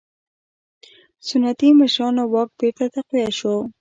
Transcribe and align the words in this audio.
سنتي 1.27 1.69
مشرانو 1.79 2.23
واک 2.33 2.49
بېرته 2.59 2.85
تقویه 2.95 3.29
شو. 3.37 3.55